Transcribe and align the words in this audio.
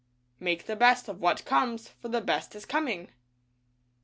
Make 0.39 0.65
the 0.65 0.75
best 0.75 1.07
of 1.09 1.21
what 1.21 1.45
comes, 1.45 1.89
for 1.89 2.07
the 2.07 2.21
best 2.21 2.55
is 2.55 2.65
coming. 2.65 3.09